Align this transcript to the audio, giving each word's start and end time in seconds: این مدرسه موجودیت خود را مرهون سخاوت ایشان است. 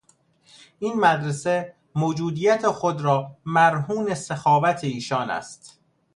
این 0.79 0.93
مدرسه 0.99 1.75
موجودیت 1.95 2.67
خود 2.67 3.01
را 3.01 3.37
مرهون 3.45 4.13
سخاوت 4.13 4.83
ایشان 4.83 5.29
است. 5.29 5.79